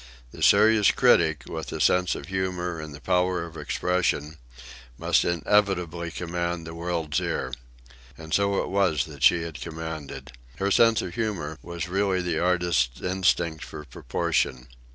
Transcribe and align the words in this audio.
The 0.31 0.41
serious 0.41 0.89
critic, 0.89 1.43
with 1.47 1.67
the 1.67 1.79
sense 1.79 2.15
of 2.15 2.25
humour 2.29 2.79
and 2.79 2.91
the 2.91 2.99
power 2.99 3.45
of 3.45 3.55
expression, 3.55 4.37
must 4.97 5.23
inevitably 5.23 6.09
command 6.09 6.65
the 6.65 6.73
world's 6.73 7.19
ear. 7.19 7.53
And 8.17 8.33
so 8.33 8.63
it 8.63 8.69
was 8.69 9.05
that 9.05 9.21
she 9.21 9.43
had 9.43 9.61
commanded. 9.61 10.31
Her 10.55 10.71
sense 10.71 11.03
of 11.03 11.13
humour 11.13 11.59
was 11.61 11.87
really 11.87 12.19
the 12.23 12.39
artist's 12.39 12.99
instinct 12.99 13.63
for 13.63 13.85
proportion. 13.85 14.69